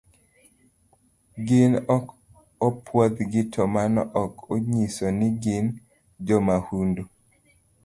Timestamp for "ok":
1.95-2.05, 4.23-4.33